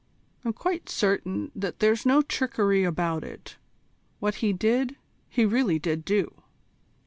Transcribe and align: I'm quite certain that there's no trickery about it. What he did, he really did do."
I'm 0.43 0.53
quite 0.53 0.89
certain 0.89 1.51
that 1.55 1.77
there's 1.77 2.07
no 2.07 2.23
trickery 2.23 2.83
about 2.83 3.23
it. 3.23 3.57
What 4.19 4.33
he 4.41 4.51
did, 4.51 4.95
he 5.29 5.45
really 5.45 5.77
did 5.77 6.05
do." 6.05 6.41